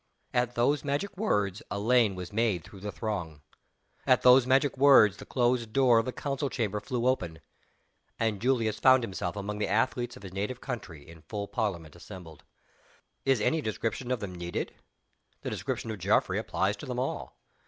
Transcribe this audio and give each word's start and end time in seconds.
At 0.33 0.55
those 0.55 0.83
magic 0.83 1.15
words 1.15 1.61
a 1.69 1.77
lane 1.77 2.15
was 2.15 2.33
made 2.33 2.63
through 2.63 2.79
the 2.79 2.91
throng. 2.91 3.43
At 4.07 4.23
those 4.23 4.47
magic 4.47 4.75
words 4.75 5.17
the 5.17 5.27
closed 5.27 5.73
door 5.73 5.99
of 5.99 6.05
the 6.05 6.11
council 6.11 6.49
chamber 6.49 6.79
flew 6.79 7.05
open; 7.05 7.39
and 8.17 8.41
Julius 8.41 8.79
found 8.79 9.03
himself 9.03 9.35
among 9.35 9.59
the 9.59 9.67
Athletes 9.67 10.17
of 10.17 10.23
his 10.23 10.33
native 10.33 10.59
country, 10.59 11.07
in 11.07 11.21
full 11.21 11.47
parliament 11.47 11.95
assembled. 11.95 12.43
Is 13.25 13.39
any 13.41 13.61
description 13.61 14.09
of 14.09 14.21
them 14.21 14.33
needed? 14.33 14.73
The 15.43 15.51
description 15.51 15.91
of 15.91 15.99
Geoffrey 15.99 16.39
applies 16.39 16.77
to 16.77 16.87
them 16.87 16.97
all. 16.97 17.37